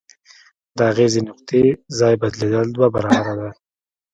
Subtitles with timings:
[0.77, 1.63] د اغیزې نقطې
[1.99, 3.49] ځای بدلیدل دوه برابره دی.